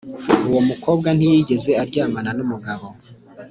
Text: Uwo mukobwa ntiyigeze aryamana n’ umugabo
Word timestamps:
Uwo 0.47 0.61
mukobwa 0.69 1.09
ntiyigeze 1.17 1.71
aryamana 1.83 2.29
n’ 2.37 2.39
umugabo 2.45 2.85